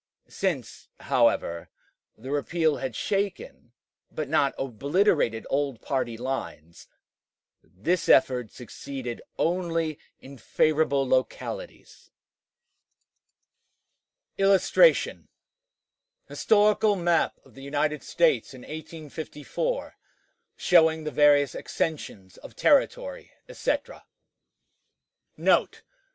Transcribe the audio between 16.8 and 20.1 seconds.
MAP OF THE UNITED STATES IN 1854